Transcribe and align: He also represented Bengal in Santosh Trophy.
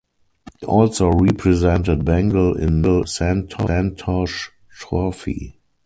He 0.59 0.65
also 0.65 1.09
represented 1.11 2.03
Bengal 2.03 2.57
in 2.57 2.81
Santosh 2.83 4.49
Trophy. 4.71 5.59